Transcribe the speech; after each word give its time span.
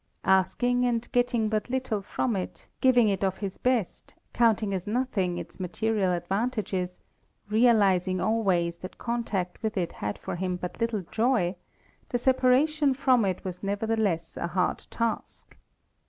Asking 0.25 0.83
and 0.83 1.07
getting 1.11 1.47
but 1.47 1.69
little 1.69 2.01
from 2.01 2.35
it, 2.35 2.65
giving 2.81 3.07
it 3.07 3.23
of 3.23 3.37
his 3.37 3.59
best, 3.59 4.15
counting 4.33 4.73
as 4.73 4.87
nothing 4.87 5.37
its 5.37 5.59
material 5.59 6.11
advantages, 6.11 6.99
realizing 7.51 8.19
always 8.19 8.77
that 8.77 8.97
contact 8.97 9.61
with 9.61 9.77
it 9.77 9.91
had 9.93 10.17
for 10.17 10.37
him 10.37 10.55
but 10.55 10.81
little 10.81 11.03
joy, 11.11 11.55
the 12.09 12.17
separation 12.17 12.95
from 12.95 13.23
it 13.25 13.45
was 13.45 13.61
nevertheless 13.61 14.37
a 14.37 14.47
hard 14.47 14.87
task. 14.89 15.55